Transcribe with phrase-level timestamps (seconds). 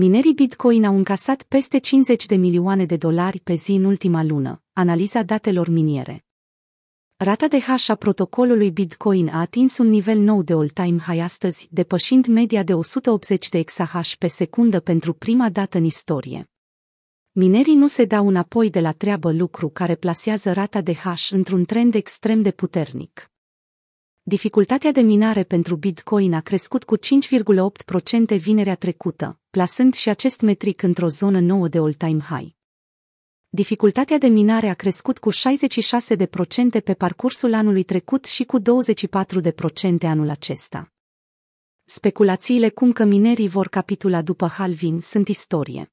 [0.00, 4.62] Minerii Bitcoin au încasat peste 50 de milioane de dolari pe zi în ultima lună,
[4.72, 6.24] analiza datelor miniere.
[7.16, 11.68] Rata de hash a protocolului Bitcoin a atins un nivel nou de all-time high astăzi,
[11.70, 16.50] depășind media de 180 de exahash pe secundă pentru prima dată în istorie.
[17.32, 21.64] Minerii nu se dau înapoi de la treabă lucru care plasează rata de hash într-un
[21.64, 23.30] trend extrem de puternic.
[24.28, 30.82] Dificultatea de minare pentru Bitcoin a crescut cu 5,8% vinerea trecută, plasând și acest metric
[30.82, 32.54] într-o zonă nouă de all-time high.
[33.48, 35.34] Dificultatea de minare a crescut cu 66%
[36.84, 38.62] pe parcursul anului trecut și cu 24%
[40.00, 40.92] anul acesta.
[41.84, 45.92] Speculațiile cum că minerii vor capitula după halving sunt istorie.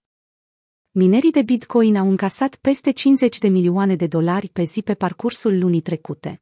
[0.91, 5.59] Minerii de Bitcoin au încasat peste 50 de milioane de dolari pe zi pe parcursul
[5.59, 6.39] lunii trecute.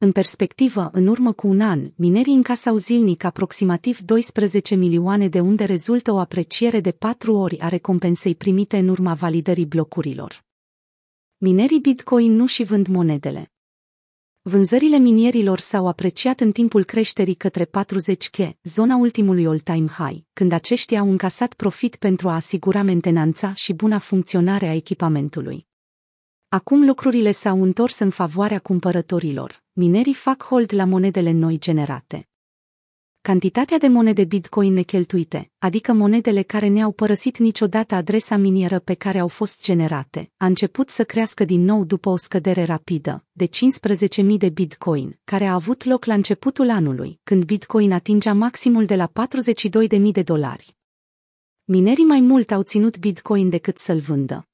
[0.00, 5.64] În perspectivă, în urmă cu un an, minerii încasau zilnic aproximativ 12 milioane de unde
[5.64, 10.44] rezultă o apreciere de patru ori a recompensei primite în urma validării blocurilor.
[11.36, 13.52] Minerii Bitcoin nu și vând monedele.
[14.42, 21.00] Vânzările minierilor s-au apreciat în timpul creșterii către 40K, zona ultimului all-time high, când aceștia
[21.00, 25.67] au încasat profit pentru a asigura mentenanța și buna funcționare a echipamentului.
[26.50, 29.62] Acum lucrurile s-au întors în favoarea cumpărătorilor.
[29.72, 32.28] Minerii fac hold la monedele noi generate.
[33.20, 39.18] Cantitatea de monede Bitcoin necheltuite, adică monedele care ne-au părăsit niciodată adresa minieră pe care
[39.18, 43.48] au fost generate, a început să crească din nou după o scădere rapidă, de
[44.18, 48.96] 15.000 de Bitcoin, care a avut loc la începutul anului, când Bitcoin atingea maximul de
[48.96, 49.10] la
[49.88, 50.76] 42.000 de dolari.
[51.64, 54.47] Minerii mai mult au ținut Bitcoin decât să-l vândă.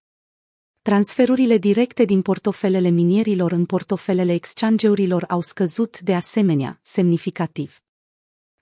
[0.90, 7.82] Transferurile directe din portofelele minierilor în portofelele exchange-urilor au scăzut de asemenea, semnificativ.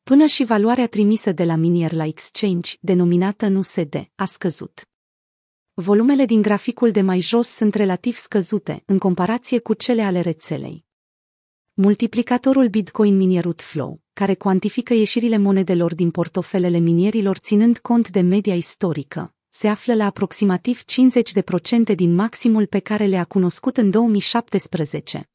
[0.02, 4.88] Până și valoarea trimisă de la minier la exchange, denominată în USD, a scăzut.
[5.74, 10.84] Volumele din graficul de mai jos sunt relativ scăzute, în comparație cu cele ale rețelei.
[11.72, 18.54] Multiplicatorul Bitcoin Minierut Flow, care cuantifică ieșirile monedelor din portofelele minierilor ținând cont de media
[18.54, 20.82] istorică, se află la aproximativ
[21.92, 25.30] 50% din maximul pe care le-a cunoscut în 2017.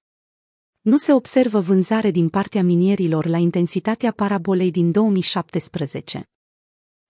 [0.81, 6.29] Nu se observă vânzare din partea minierilor la intensitatea parabolei din 2017.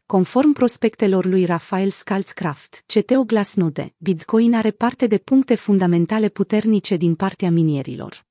[0.06, 7.16] Conform prospectelor lui Rafael Scalzcraft, CTO Glassnode, Bitcoin are parte de puncte fundamentale puternice din
[7.16, 8.27] partea minierilor.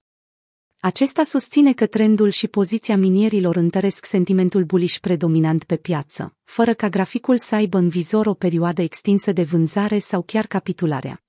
[0.81, 6.89] Acesta susține că trendul și poziția minierilor întăresc sentimentul bullish predominant pe piață, fără ca
[6.89, 11.25] graficul să aibă în vizor o perioadă extinsă de vânzare sau chiar capitularea.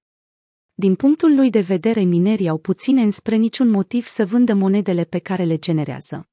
[0.74, 5.20] Din punctul lui de vedere, minerii au puține înspre niciun motiv să vândă monedele pe
[5.20, 6.30] care le generează.